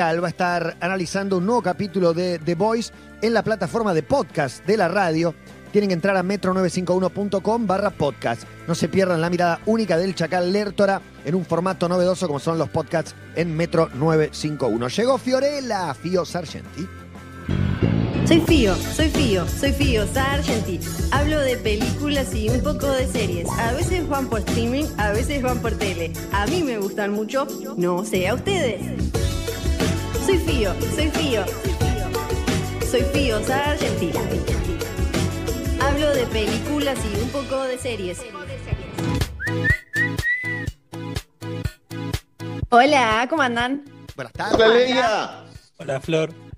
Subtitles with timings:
[0.00, 4.64] va a estar analizando un nuevo capítulo de The Voice en la plataforma de podcast
[4.64, 5.34] de la radio.
[5.72, 8.44] Tienen que entrar a metro951.com barra podcast.
[8.66, 12.56] No se pierdan la mirada única del Chacal Lertora en un formato novedoso como son
[12.56, 14.88] los podcasts en Metro 951.
[14.88, 16.88] Llegó Fiorella, Fio Sargenti.
[18.26, 20.80] Soy Fío, soy Fío, soy Fío, Sargenti.
[21.10, 23.48] Hablo de películas y un poco de series.
[23.50, 26.12] A veces van por streaming, a veces van por tele.
[26.32, 27.46] A mí me gustan mucho,
[27.76, 29.19] no sé a ustedes.
[30.24, 31.44] Soy Fío, soy Fío.
[32.90, 34.10] Soy Fío, Sargenti.
[35.80, 38.22] Hablo de películas y un poco de series.
[42.68, 43.84] Hola, ¿cómo andan?
[44.14, 44.54] Buenas tardes.
[44.54, 45.44] Hola, Leia.
[45.78, 46.49] Hola, Flor.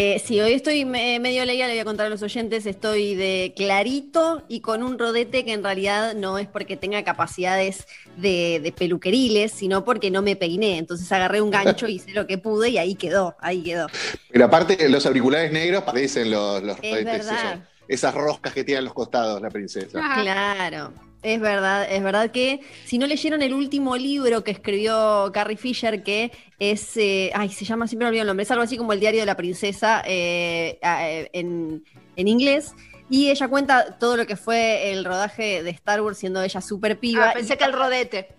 [0.00, 3.16] Eh, sí, hoy estoy me- medio leía, le voy a contar a los oyentes, estoy
[3.16, 7.84] de clarito y con un rodete que en realidad no es porque tenga capacidades
[8.16, 10.78] de, de peluqueriles, sino porque no me peiné.
[10.78, 13.88] Entonces agarré un gancho, hice lo que pude y ahí quedó, ahí quedó.
[14.30, 17.54] Pero aparte, los auriculares negros parecen los, los Es rodetes, verdad.
[17.54, 19.98] esos- esas roscas que tienen los costados la princesa.
[20.22, 25.56] Claro, es verdad, es verdad que si no leyeron el último libro que escribió Carrie
[25.56, 28.76] Fisher, que es, eh, ay, se llama, siempre me olvido el nombre, es algo así
[28.76, 31.84] como el diario de la princesa eh, eh, en,
[32.16, 32.74] en inglés.
[33.10, 36.98] Y ella cuenta todo lo que fue el rodaje de Star Wars siendo ella súper
[36.98, 37.30] piba.
[37.30, 38.37] Ah, pensé que el rodete.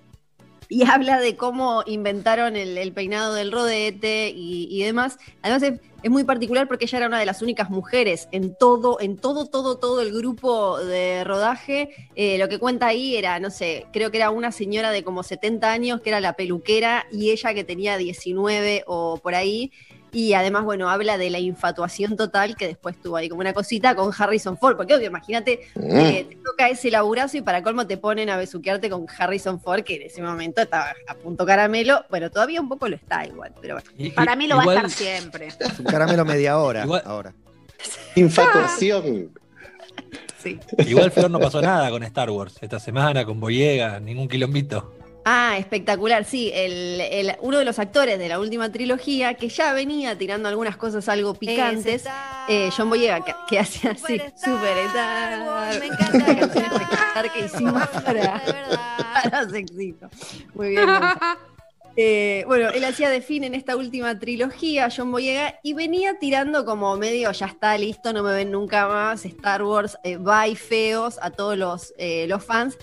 [0.72, 5.18] y habla de cómo inventaron el, peinado del rodete y, demás.
[5.42, 9.00] Además es, es muy particular porque ella era una de las únicas mujeres en todo,
[9.02, 12.10] en todo, todo, todo el grupo de rodaje.
[12.16, 15.24] Eh, lo que cuenta ahí era, no sé, creo que era una señora de como
[15.24, 19.72] 70 años que era la peluquera y ella que tenía 19 o por ahí.
[20.12, 23.96] Y además, bueno, habla de la infatuación total que después tuvo ahí como una cosita
[23.96, 24.76] con Harrison Ford.
[24.76, 28.90] Porque obvio, imagínate, eh, te toca ese laburazo y para colmo te ponen a besuquearte
[28.90, 32.06] con Harrison Ford, que en ese momento estaba a punto caramelo.
[32.10, 33.90] Bueno, todavía un poco lo está igual, pero bueno.
[33.98, 35.50] Y- Para mí lo va a estar siempre.
[35.90, 37.34] Caramelo media hora Igual- ahora.
[38.16, 39.32] Infatuación.
[40.42, 40.58] Sí.
[40.88, 44.94] Igual, Flor, no pasó nada con Star Wars esta semana, con Boyega, ningún quilombito.
[45.32, 46.50] Ah, espectacular, sí.
[46.54, 50.76] El, el- uno de los actores de la última trilogía, que ya venía tirando algunas
[50.76, 52.04] cosas algo picantes,
[52.48, 57.32] eh, John Boyega, que, que hace así, super Star Wars, me encanta la canción espectacular
[57.34, 58.42] que hicimos para,
[59.24, 60.10] para los éxitos.
[60.56, 60.88] Muy bien.
[62.02, 66.64] Eh, bueno, él hacía de fin en esta última trilogía, John Boyega, y venía tirando
[66.64, 71.20] como medio, ya está listo, no me ven nunca más, Star Wars, eh, bye feos
[71.22, 72.78] a todos los, eh, los fans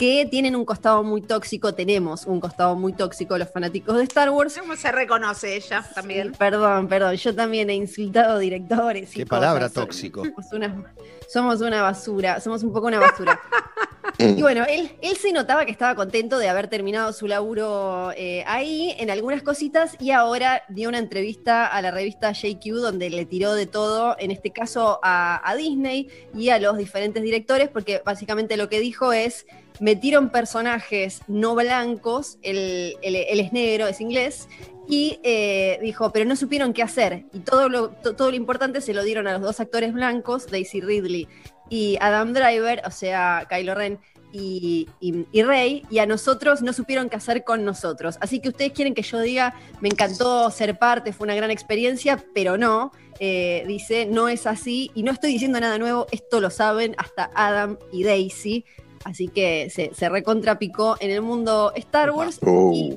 [0.00, 4.30] que tienen un costado muy tóxico, tenemos un costado muy tóxico los fanáticos de Star
[4.30, 4.56] Wars.
[4.58, 6.28] ¿Cómo se reconoce ella también?
[6.28, 9.14] Sí, perdón, perdón, yo también he insultado directores.
[9.14, 10.24] y Qué palabra tóxico.
[10.24, 10.94] Somos una,
[11.28, 13.38] somos una basura, somos un poco una basura.
[14.38, 18.94] Y bueno, él, se notaba que estaba contento de haber terminado su laburo eh, ahí
[18.98, 23.54] en algunas cositas y ahora dio una entrevista a la revista JQ donde le tiró
[23.54, 28.68] de todo, en este caso a, Disney y a los diferentes directores, porque básicamente lo
[28.68, 29.46] que dijo es,
[29.80, 34.48] metieron personajes no blancos, él, es negro, es inglés,
[34.88, 37.24] y eh, dijo, pero no supieron qué hacer.
[37.32, 40.48] Y todo lo, to- todo lo importante se lo dieron a los dos actores blancos,
[40.50, 41.28] Daisy Ridley
[41.70, 43.98] y Adam Driver, o sea, Kylo Ren
[44.32, 48.18] y, y- y Rey, y a nosotros no supieron qué hacer con nosotros.
[48.20, 52.22] Así que ustedes quieren que yo diga, me encantó ser parte, fue una gran experiencia,
[52.34, 52.92] pero no.
[53.18, 57.30] Eh, dice, no es así, y no estoy diciendo nada nuevo, esto lo saben hasta
[57.34, 58.64] Adam y Daisy.
[59.04, 62.38] Así que se, se recontrapicó en el mundo Star Wars.
[62.46, 62.72] Oh.
[62.74, 62.96] Y-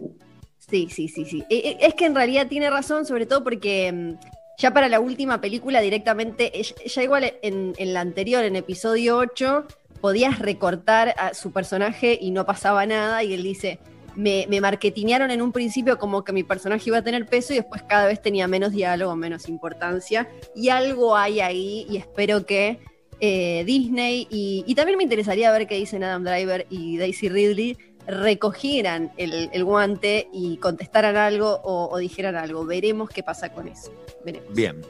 [0.69, 1.44] Sí, sí, sí, sí.
[1.50, 4.13] Eh, eh, Es que en realidad tiene razón, sobre todo porque mm,
[4.57, 9.17] ya para la última película directamente, ella, ella igual en, en la anterior, en episodio
[9.17, 9.65] 8,
[10.01, 13.79] podías recortar a su personaje y no pasaba nada y él dice,
[14.15, 17.57] me, me marketinearon en un principio como que mi personaje iba a tener peso y
[17.57, 22.79] después cada vez tenía menos diálogo, menos importancia y algo hay ahí y espero que
[23.19, 27.77] eh, Disney y, y también me interesaría ver qué dicen Adam Driver y Daisy Ridley
[28.07, 32.65] recogieran el, el guante y contestaran algo o, o dijeran algo.
[32.65, 33.91] Veremos qué pasa con eso.
[34.25, 34.53] Veremos.
[34.53, 34.81] Bien.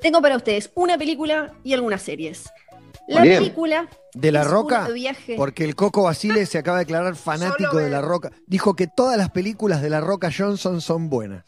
[0.00, 2.50] Tengo para ustedes una película y algunas series.
[3.08, 3.38] La bien.
[3.38, 4.88] película ¿De La Roca?
[4.88, 5.34] viaje.
[5.36, 8.00] Porque el Coco Basile se acaba de declarar fanático de La.
[8.00, 8.30] Roca.
[8.46, 11.44] Dijo que todas las películas de La Roca Johnson son buenas.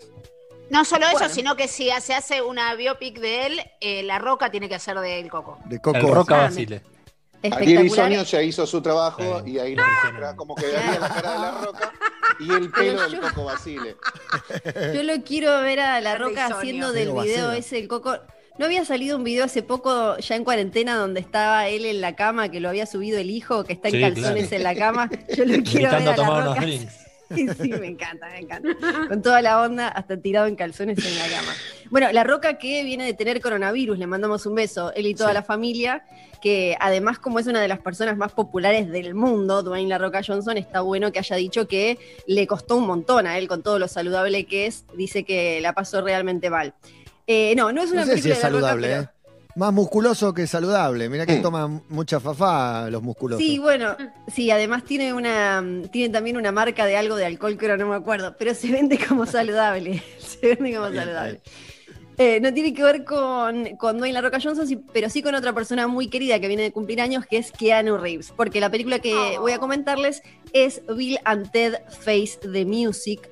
[0.71, 4.51] No solo eso, sino que si se hace una biopic de él, eh, La Roca
[4.51, 5.59] tiene que hacer de él Coco.
[5.67, 6.83] De Coco El Roca Basile.
[7.45, 7.83] Espectacular.
[7.83, 11.51] Bisoño ya hizo su trabajo y ahí nos muestra cómo quedaría la cara de la
[11.63, 11.93] roca
[12.41, 13.97] y el pelo del Coco Basile.
[14.95, 18.17] Yo lo quiero ver a La Roca haciendo del video ese, el coco.
[18.59, 22.15] ¿No había salido un video hace poco, ya en cuarentena, donde estaba él en la
[22.15, 24.57] cama, que lo había subido el hijo, que está en Sí, calzones claro.
[24.57, 25.11] en la cama?
[25.37, 26.95] Yo lo quiero ver Invitando a a tomar La unos Roca drinks.
[27.35, 28.69] Sí, me encanta, me encanta.
[29.09, 31.53] Con toda la onda, hasta tirado en calzones en la cama.
[31.91, 35.31] Bueno, La Roca que viene de tener coronavirus, le mandamos un beso, él y toda
[35.31, 35.35] Sí.
[35.35, 36.05] la familia,
[36.43, 40.21] que además como es una de las personas más populares del mundo, Dwayne La Roca
[40.27, 43.79] Johnson, está bueno que haya dicho que le costó un montón a él con todo
[43.79, 46.75] lo saludable que es, dice que la pasó realmente mal.
[47.27, 49.03] Eh, no, no es una No sé si película es de La Roca, saludable, pero-
[49.03, 49.09] ¿eh?
[49.57, 51.09] Más musculoso que saludable.
[51.09, 53.45] Mirá que toman mucha fafá los musculosos.
[53.45, 53.97] Sí, bueno,
[54.27, 57.89] sí, además tiene una, tiene también una marca de algo de alcohol que ahora no
[57.89, 60.03] me acuerdo, pero se vende como saludable.
[60.19, 61.41] se vende como Bien, saludable.
[62.17, 65.53] Eh, no tiene que ver con, con Dwayne La Roca Johnson, pero sí con otra
[65.53, 68.33] persona muy querida que viene de cumplir años, que es Keanu Reeves.
[68.37, 69.41] Porque la película que Oh.
[69.41, 70.23] voy a comentarles
[70.53, 73.29] es Bill and Ted Face the Music,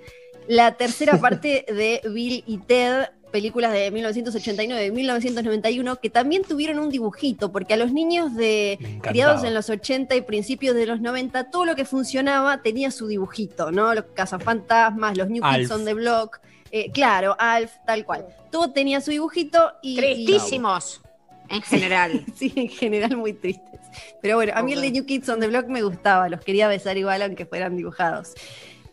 [0.48, 6.78] la tercera parte de Bill y Ted, películas de 1989 y 1991, que también tuvieron
[6.78, 11.00] un dibujito, porque a los niños de criados en los 80 y principios de los
[11.00, 13.94] 90, todo lo que funcionaba tenía su dibujito, ¿no?
[13.94, 16.40] Los cazafantasmas, los New Kids on the Block,
[16.70, 18.26] eh, claro, Alf, tal cual.
[18.50, 19.94] Todo tenía su dibujito y...
[19.94, 21.00] y- Tristísimos,
[21.48, 22.24] en general.
[22.36, 23.80] Sí, en general muy tristes.
[24.22, 26.68] Pero bueno, a mí el de New Kids on the Block me gustaba, los quería
[26.68, 28.32] besar igual aunque fueran dibujados.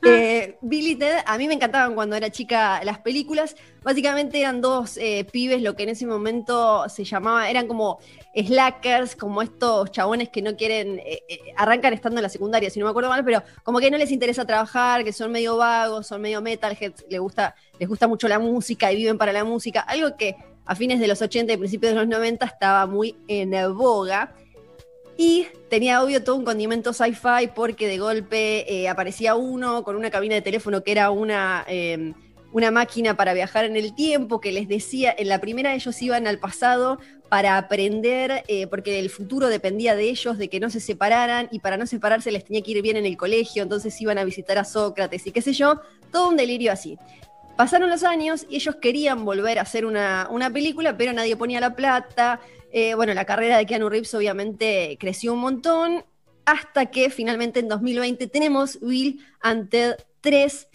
[0.04, 0.29] Eh,
[0.62, 3.56] Billy y Ted, a mí me encantaban cuando era chica las películas.
[3.82, 8.00] Básicamente eran dos eh, pibes, lo que en ese momento se llamaba, eran como
[8.36, 12.80] slackers, como estos chabones que no quieren, eh, eh, arrancan estando en la secundaria, si
[12.80, 16.08] no me acuerdo mal, pero como que no les interesa trabajar, que son medio vagos,
[16.08, 19.82] son medio metalheads, les gusta, les gusta mucho la música y viven para la música,
[19.82, 20.36] algo que
[20.66, 24.36] a fines de los 80 y principios de los 90 estaba muy en boga.
[25.22, 30.10] Y tenía obvio todo un condimento sci-fi porque de golpe eh, aparecía uno con una
[30.10, 32.14] cabina de teléfono que era una, eh,
[32.54, 36.26] una máquina para viajar en el tiempo, que les decía, en la primera ellos iban
[36.26, 40.80] al pasado para aprender, eh, porque el futuro dependía de ellos, de que no se
[40.80, 44.18] separaran, y para no separarse les tenía que ir bien en el colegio, entonces iban
[44.20, 45.82] a visitar a Sócrates y qué sé yo,
[46.14, 46.98] todo un delirio así.
[47.58, 51.60] Pasaron los años y ellos querían volver a hacer una, una película, pero nadie ponía
[51.60, 52.40] la plata.
[52.72, 56.04] Eh, bueno, la carrera de Keanu Reeves obviamente creció un montón,
[56.46, 60.68] hasta que finalmente en 2020 tenemos Bill and Ted 3.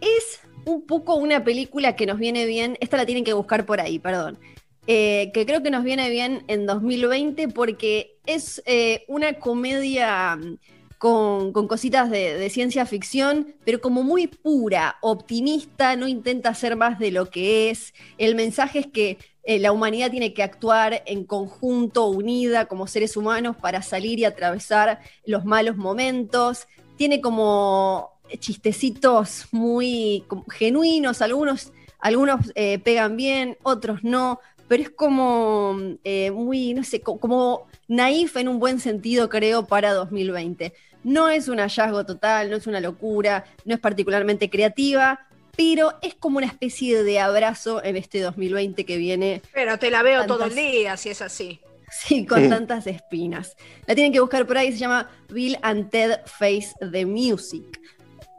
[0.00, 3.80] Es un poco una película que nos viene bien, esta la tienen que buscar por
[3.80, 4.38] ahí, perdón,
[4.86, 10.58] eh, que creo que nos viene bien en 2020 porque es eh, una comedia mm,
[10.98, 16.98] con, cositas de, de ciencia ficción, pero como muy pura, optimista, no intenta hacer más
[16.98, 17.94] de lo que es.
[18.18, 23.16] El mensaje es que eh, la humanidad tiene que actuar en conjunto, unida como seres
[23.16, 26.66] humanos para salir y atravesar los malos momentos.
[26.96, 35.76] Tiene como chistecitos muy genuinos, algunos, algunos eh, pegan bien, otros no, pero es como
[36.04, 40.72] eh, muy, no sé, co- como naif en un buen sentido, creo, para 2020.
[41.04, 45.18] No es un hallazgo total, no es una locura, no es particularmente creativa,
[45.56, 50.02] pero es como una especie de abrazo en este 2020 que viene Pero te la
[50.02, 51.60] veo todo el Tantas- día, si es así.
[51.90, 53.54] Sí, con tantas espinas.
[53.86, 57.64] La tienen que buscar por ahí, se llama Bill and Ted Face the Music.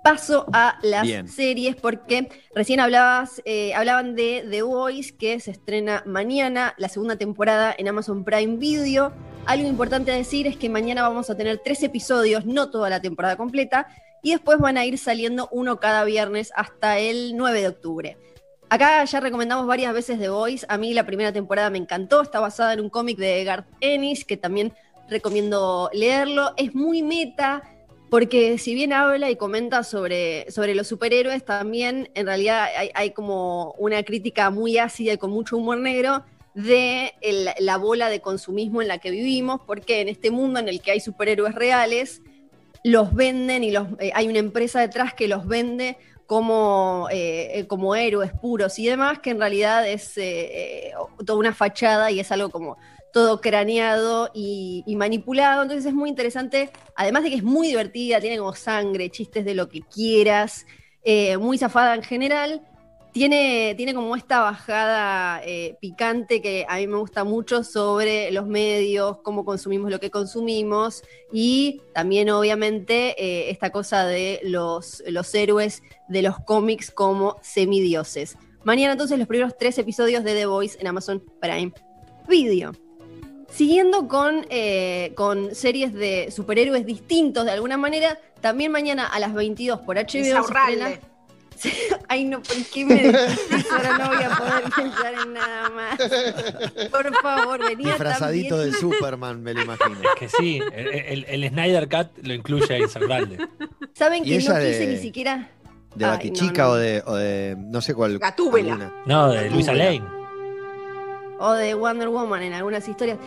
[0.04, 1.27] Paso a las Bien.
[1.30, 7.16] series porque recién hablabas, eh, hablaban de The Voice que se estrena mañana, la segunda
[7.16, 9.13] temporada en Amazon Prime Video.
[9.45, 13.01] Algo importante a decir es que mañana vamos a tener tres episodios, no toda la
[13.01, 13.88] temporada completa,
[14.24, 18.18] y después van a ir saliendo uno cada viernes hasta el 9 de octubre.
[18.70, 20.66] Acá ya recomendamos varias veces The Voice.
[20.68, 22.21] A mí la primera temporada me encantó.
[22.24, 24.74] Está basada en un cómic de Garth Ennis, que también
[25.09, 26.54] recomiendo leerlo.
[26.57, 27.62] Es muy meta,
[28.09, 33.74] porque si bien habla y comenta sobre, sobre los superhéroes, también en realidad hay, como
[33.78, 36.24] una crítica muy ácida y con mucho humor negro
[36.56, 37.14] de
[37.59, 40.92] la bola de consumismo en la que vivimos, porque en este mundo en el que
[40.92, 42.21] hay superhéroes reales,
[42.83, 47.68] los venden y los, eh, hay una empresa detrás que los vende como, eh, eh,
[47.68, 50.92] como héroes puros y demás, que en realidad es eh,
[51.25, 52.78] toda una fachada y es algo como
[53.13, 55.61] todo craneado y, y manipulado.
[55.61, 59.54] Entonces es muy interesante, además de que es muy divertida, tiene como sangre, chistes de
[59.54, 60.66] lo que quieras,
[61.40, 62.61] muy zafada en general.
[63.14, 68.48] Tiene, tiene como esta bajada eh, picante que a mí me gusta mucho sobre los
[68.48, 75.32] medios, cómo consumimos lo que consumimos y también obviamente eh, esta cosa de los, los
[75.36, 78.36] héroes de los cómics como semidioses.
[78.64, 81.72] Mañana entonces los primeros tres episodios de The Voice en Amazon Prime
[82.28, 82.72] Video.
[83.52, 89.36] Siguiendo con, eh, con series de superhéroes distintos de alguna manera, también mañana a las
[89.36, 91.13] 22 por HBO.
[92.08, 93.66] Ay, no, ¿por qué me decís?
[93.72, 95.98] Ahora no voy a poder pensar en nada más.
[96.92, 98.72] Por favor, venía Disfrazadito también...
[98.74, 99.98] de Superman, me lo imagino.
[100.02, 103.38] Es que sí, el, el- el Snyder Cut lo incluye a Insaurralde.
[103.94, 105.50] Saben ¿Y que no de- quise ni siquiera.
[105.96, 106.74] ¿De Batichica no, no.
[106.74, 108.18] O, de, o de no sé cuál?
[108.20, 108.74] Gatúbela.
[108.74, 108.94] alguna?
[109.06, 109.92] No, de Luisa Gatúbela.
[110.02, 110.24] Lane.
[111.40, 113.18] o de Wonder Woman en algunas historias.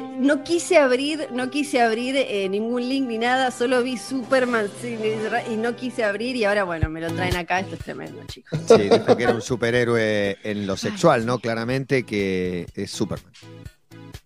[0.00, 4.70] No quise abrir, no quise abrir eh, ningún link ni nada, solo vi Superman
[5.50, 8.58] y no quise abrir y ahora bueno, me lo traen acá, esto es tremendo, chicos.
[8.66, 11.38] Sí, dijo que era un superhéroe en lo sexual, ¿no?
[11.38, 13.32] Claramente que es Superman.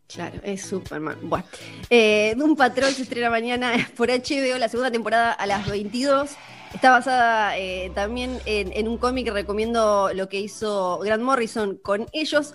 [0.06, 1.18] Claro, es Superman.
[1.22, 1.44] Bueno,
[1.90, 6.30] eh, Doom Patrol se estrena mañana por HBO, la segunda temporada a las 22.
[6.74, 11.76] Está basada eh, también en, en un cómic que recomiendo lo que hizo Grant Morrison
[11.76, 12.54] con ellos.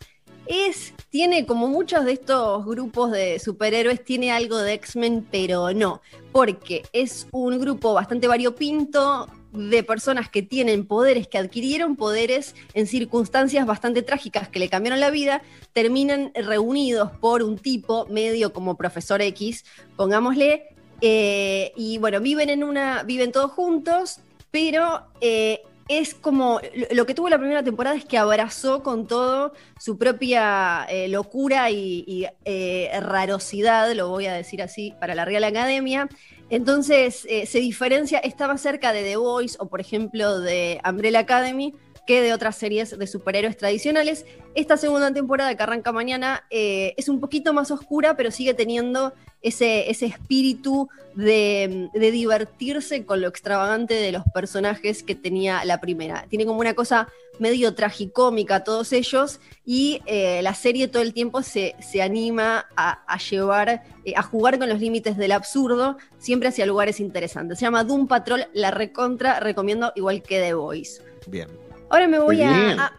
[0.53, 6.01] Es, tiene como muchos de estos grupos de superhéroes, tiene algo de X-Men, pero no,
[6.34, 12.86] porque es un grupo bastante variopinto de personas que tienen poderes, que adquirieron poderes en
[12.86, 15.41] circunstancias bastante trágicas que le cambiaron la vida,
[15.72, 19.63] terminan reunidos por un tipo medio como profesor X,
[19.96, 24.20] pongámosle, eh, y bueno, viven en una, viven todos juntos,
[24.51, 25.62] pero eh,
[26.00, 26.60] es como,
[26.91, 31.69] lo, que tuvo la primera temporada es que abrazó con todo su propia eh, locura
[31.69, 36.10] y, y, eh, rarosidad, lo voy a decir así, para la Real Academia.
[36.50, 41.19] Entonces eh, se diferencia, está más cerca de The Voice o por ejemplo de Umbrella
[41.19, 41.74] Academy
[42.05, 44.25] que de otras series de superhéroes tradicionales.
[44.55, 49.13] Esta segunda temporada que arranca mañana eh, es un poquito más oscura, pero sigue teniendo
[49.41, 56.25] ese, espíritu de, divertirse con lo extravagante de los personajes que tenía la primera.
[56.29, 57.08] Tiene como una cosa
[57.39, 63.17] medio tragicómica todos ellos y eh, la serie todo el tiempo se, anima a, a
[63.17, 67.58] llevar, eh, a jugar con los límites del absurdo, siempre hacia lugares interesantes.
[67.58, 71.01] Se llama Doom Patrol, la recontra, recomiendo igual que The Voice.
[71.27, 71.70] Bien.
[71.91, 72.91] Ahora me voy a-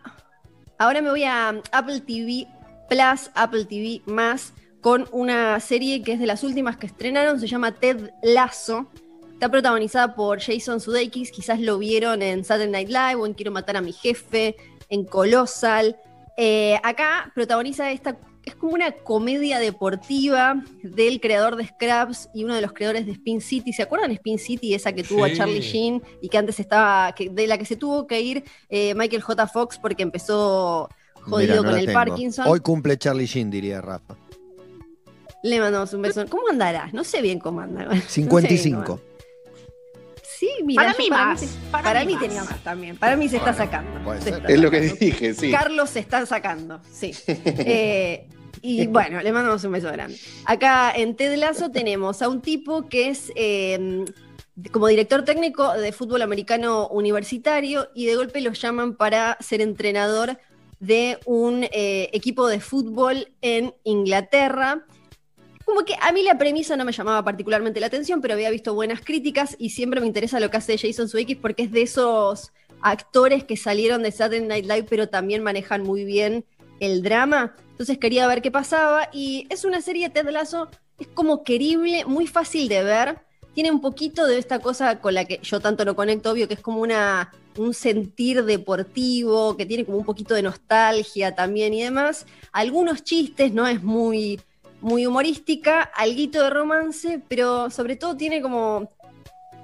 [0.79, 2.47] ahora me voy a Apple TV
[2.89, 7.47] Plus, Apple TV más con una serie que es de las últimas que estrenaron, se
[7.47, 8.91] llama Ted Lasso.
[9.33, 13.51] Está protagonizada por Jason Sudeikis, quizás lo vieron en Saturday Night Live o en Quiero
[13.51, 14.57] matar a mi jefe,
[14.91, 15.97] en Colossal.
[16.37, 22.55] Eh, acá protagoniza esta, es como una comedia deportiva del creador de Scraps y uno
[22.55, 23.73] de los creadores de Spin City.
[23.73, 25.33] ¿Se acuerdan de Spin City, esa que tuvo a.
[25.33, 28.95] Charlie Sheen y que antes estaba, que, de la que se tuvo que ir eh,
[28.95, 29.47] Michael J.
[29.47, 30.89] Fox porque empezó
[31.23, 31.99] jodido no con el tengo.
[31.99, 32.47] Parkinson?
[32.49, 34.17] Hoy cumple Charlie Sheen, diría Rafa.
[35.43, 36.25] Le mandamos un beso.
[36.29, 36.93] ¿Cómo andarás?
[36.93, 37.85] No sé bien cómo anda.
[37.95, 38.23] No sé
[40.63, 40.83] mira.
[40.83, 42.23] Para mí más, para Para, mí mí más.
[42.23, 42.97] tenía más también.
[42.97, 44.05] Para mí se está Bueno, sacando.
[44.05, 44.35] puede se ser.
[44.35, 45.05] está Es lo que sacando.
[45.05, 45.51] dije, sí.
[45.51, 47.13] Carlos se están sacando, sí.
[47.27, 48.29] Eh,
[48.65, 50.17] y bueno, le mandamos un beso grande.
[50.45, 54.05] Acá en Ted Lasso tenemos a un tipo que es eh,
[54.71, 60.39] como director técnico de fútbol americano universitario y de golpe lo llaman para ser entrenador
[60.79, 64.85] de un eh, equipo de fútbol en Inglaterra.
[65.73, 68.75] Como que a mí la premisa no me llamaba particularmente la atención, pero había visto
[68.75, 72.53] buenas críticas y siempre me interesa lo que hace Jason Sudeikis porque es de esos
[72.83, 76.45] actores que salieron de Saturday Night Live, pero también manejan muy bien
[76.79, 77.57] el drama.
[77.71, 79.09] Entonces quería ver qué pasaba.
[79.15, 83.21] Y es una serie Ted Lasso, es como querible, muy fácil de ver.
[83.55, 86.55] Tiene un poquito de esta cosa con la que yo tanto no conecto, obvio, que
[86.55, 91.83] es como una, un sentir deportivo, que tiene como un poquito de nostalgia también y
[91.83, 92.27] demás.
[92.53, 94.39] Algunos chistes, no es muy,
[94.83, 98.89] muy humorística, alguito de romance, pero sobre todo tiene como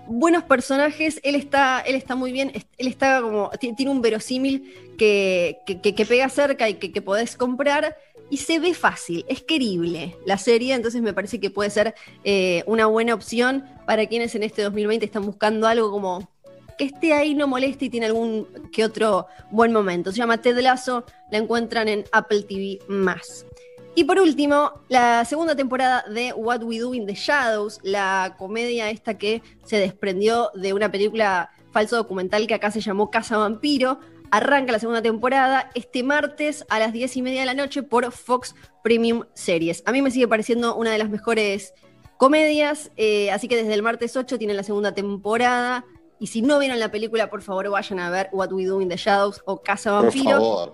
[0.07, 4.95] buenos personajes, él está, él está muy bien, él está como, ti- tiene un verosímil
[4.97, 7.97] que, que, pega cerca y que, que podés comprar.
[8.31, 11.95] Y se ve fácil, es querible la serie, entonces me parece que puede ser
[12.25, 16.31] eh, una buena opción para quienes en este 2020 están buscando algo como
[16.77, 20.13] que esté ahí, no moleste y tiene algún que otro buen momento.
[20.13, 23.47] Se llama Ted Lasso, la encuentran en Apple TV más.
[23.99, 28.91] Y por último, la segunda temporada de What We Do in the Shadows, la comedia
[28.91, 33.99] esta que se desprendió de una película falso documental que acá se llamó Casa Vampiro.
[34.31, 38.13] Arranca la segunda temporada este martes a las 10 y media de la noche por
[38.13, 39.83] Fox Premium Series.
[39.85, 41.75] A mí me sigue pareciendo una de las mejores
[42.19, 45.85] comedias, eh, así que desde el martes 8 tienen la segunda temporada.
[46.21, 48.91] Y si no vieron la película, por favor vayan a ver What We Do in
[48.91, 50.31] the Shadows o Casa Por Vampiro.
[50.31, 50.69] favor.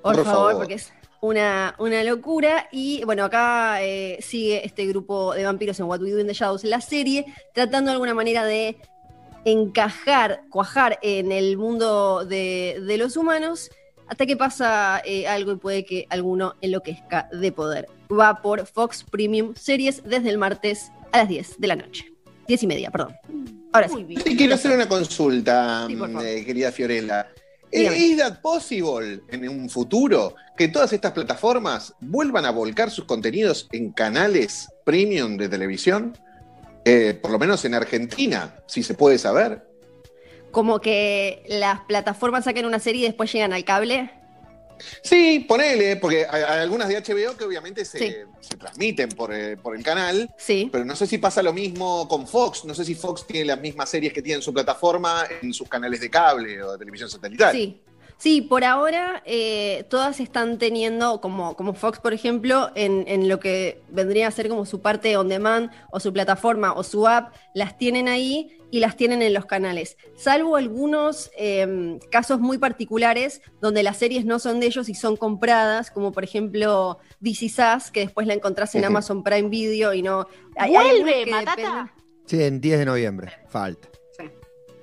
[0.00, 0.56] Por, Por favor, favor.
[0.56, 0.90] porque es
[1.32, 2.68] una, una locura.
[2.70, 6.34] Y bueno, acá eh, sigue este grupo de vampiros en What We Do in the
[6.34, 7.24] Shadows, la serie,
[7.54, 8.76] tratando de alguna manera de
[9.44, 13.70] encajar, cuajar en el mundo de, de los humanos,
[14.08, 17.86] hasta que pasa eh, algo y puede que alguno enloquezca de poder.
[18.10, 22.12] Va por Fox Premium Series desde el martes a las 10 de la noche.
[22.48, 23.14] 10 y media, perdón.
[23.72, 23.94] Ahora sí.
[23.94, 24.22] Muy bien.
[24.22, 26.24] Te quiero hacer una consulta, Sí, favor.
[26.26, 27.28] eh, querida Fiorella.
[27.72, 27.96] Dígame.
[27.96, 33.66] ¿Es that possible en un futuro que todas estas plataformas vuelvan a volcar sus contenidos
[33.72, 36.16] en canales premium de televisión?
[36.84, 39.66] Eh, por lo menos en Argentina, si se puede saber.
[40.50, 44.10] Como que las plataformas saquen una serie y después llegan al cable.
[45.02, 48.14] Sí, ponele, porque hay, hay algunas de HBO que obviamente se, Sí.
[48.40, 50.68] se transmiten por, eh, por el canal, Sí.
[50.70, 52.64] pero no sé si pasa lo mismo con Fox.
[52.64, 55.68] No sé si Fox tiene las mismas series que tiene en su plataforma en sus
[55.68, 57.52] canales de cable o de televisión satelital.
[57.54, 57.80] Sí.
[58.22, 63.40] Sí, por ahora eh, todas están teniendo, como, como Fox, por ejemplo, en, en lo
[63.40, 67.34] que vendría a ser como su parte on demand o su plataforma o su app,
[67.52, 69.96] las tienen ahí y las tienen en los canales.
[70.14, 75.16] Salvo algunos eh, casos muy particulares donde las series no son de ellos y son
[75.16, 78.84] compradas, como por ejemplo DC Sass, que después la encontrás en.
[78.84, 80.28] Amazon Prime Video y no.
[80.56, 81.56] hay- hay ¡Vuelve, que Matata!
[81.56, 81.90] dependen-
[82.26, 83.32] Sí, en 10 de noviembre.
[83.48, 83.88] Falta.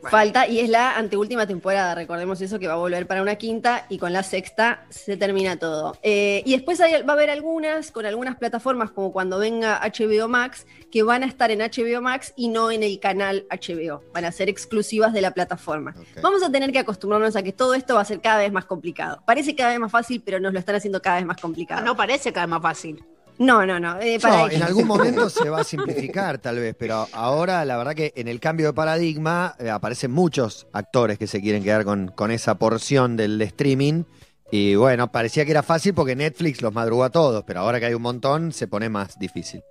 [0.10, 3.86] Falta y es la anteúltima temporada, recordemos eso, que va a volver para una quinta
[3.89, 5.98] y con la sexta se termina todo.
[6.01, 10.28] Eh, y después hay- va a haber algunas, con algunas plataformas, como cuando venga HBO
[10.28, 14.25] Max, que van a estar en HBO Max y no en el canal HBO, van
[14.25, 15.94] a ser exclusivas de la plataforma.
[16.22, 18.66] Vamos a tener que acostumbrarnos a que todo esto va a ser cada vez más
[18.66, 19.22] complicado.
[19.25, 21.84] Parece cada vez más fácil, pero nos lo están haciendo cada vez más complicado.
[21.84, 23.04] No parece cada vez más fácil.
[23.39, 23.79] No, no.
[23.79, 24.55] no, eh, para No, ahí.
[24.55, 28.27] en algún momento se va a simplificar tal vez, pero ahora la verdad que en
[28.27, 32.55] el cambio de paradigma eh, aparecen muchos actores que se quieren quedar con, con esa
[32.55, 34.03] porción del streaming.
[34.51, 37.86] Y bueno, parecía que era fácil porque Netflix los madrugó a todos, pero ahora que
[37.88, 39.62] hay un montón se pone más difícil.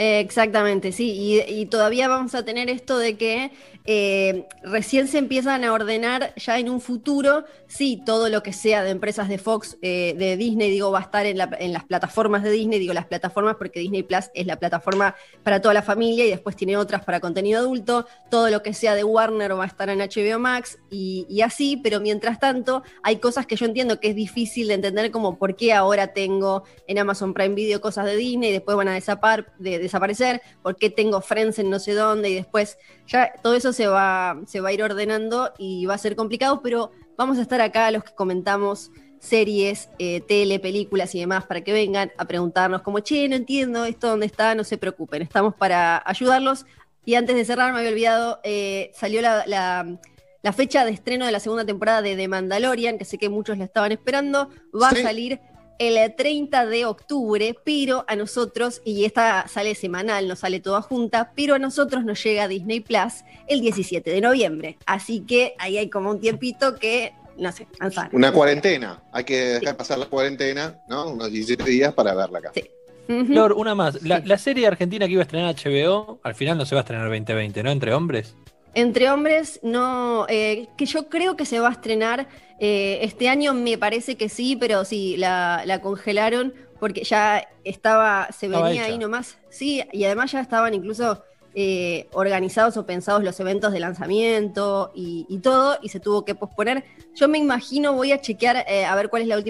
[0.00, 1.42] Exactamente, sí.
[1.48, 3.50] Y, todavía vamos a tener esto de que
[3.84, 8.84] eh, recién se empiezan a ordenar ya en un futuro, sí, todo lo que sea
[8.84, 11.84] de empresas de Fox, eh, de Disney, digo, va a estar en, la- en las
[11.84, 15.82] plataformas de Disney, digo las plataformas porque Disney Plus es la plataforma para toda la
[15.82, 18.06] familia y después tiene otras para contenido adulto.
[18.30, 21.76] Todo lo que sea de Warner va a estar en HBO Max y, y así,
[21.76, 25.56] pero mientras tanto hay cosas que yo entiendo que es difícil de entender como por
[25.56, 29.46] qué ahora tengo en Amazon Prime Video cosas de Disney y después van a desapar-
[29.58, 33.72] de- desaparecer, por qué tengo Friends en no sé dónde y después ya todo eso
[33.72, 37.42] se va, se va a ir ordenando y va a ser complicado, pero vamos a
[37.42, 38.90] estar acá los que comentamos
[39.20, 43.84] series, eh, tele, películas y demás para que vengan a preguntarnos como, che, no entiendo
[43.84, 46.66] esto dónde está, no se preocupen, estamos para ayudarlos.
[47.04, 49.98] Y antes de cerrar, me había olvidado, eh, salió la, la-
[50.40, 53.58] la fecha de estreno de la segunda temporada de The Mandalorian, que sé que muchos
[53.58, 55.00] la estaban esperando, va Sí.
[55.00, 55.40] a salir
[55.78, 61.32] el 30 de octubre, pero a nosotros, y esta sale semanal, no sale toda junta,
[61.36, 64.76] pero a nosotros nos llega a Disney Plus el 17 de noviembre.
[64.86, 68.10] Así que ahí hay como un tiempito que, no sé, manzana.
[68.12, 69.02] Una cuarentena.
[69.12, 71.10] Hay que dejar pasar la cuarentena, ¿no?
[71.10, 72.50] Unos 17 días para verla acá.
[72.54, 72.64] Sí.
[73.08, 73.24] Ujú.
[73.26, 74.02] Flor, una más.
[74.02, 74.26] La, Sí.
[74.26, 77.06] la serie argentina que iba a estrenar HBO, al final no se va a estrenar
[77.08, 77.70] 2020, ¿no?
[77.70, 78.36] Entre hombres.
[78.74, 82.28] Entre hombres, no, eh, que yo creo que se va a estrenar
[82.60, 88.28] eh, este año, me parece que sí, pero sí, la, la congelaron porque ya estaba,
[88.30, 88.92] se Estaba venía hecha.
[88.92, 89.38] ahí nomás.
[89.48, 95.26] Sí, y además ya estaban incluso eh, organizados o pensados los eventos de lanzamiento y,
[95.28, 96.84] y todo, y se tuvo que posponer.
[97.14, 99.46] Yo me imagino, voy a chequear eh, a ver cuál es la última